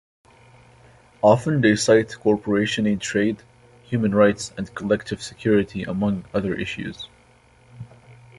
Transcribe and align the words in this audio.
Often 1.21 1.61
they 1.61 1.75
cite 1.75 2.17
cooperation 2.19 2.87
in 2.87 2.97
trade, 2.97 3.43
human 3.83 4.15
rights 4.15 4.51
and 4.57 4.73
collective 4.73 5.21
security 5.21 5.83
among 5.83 6.25
other 6.33 6.55
issues. 6.55 7.07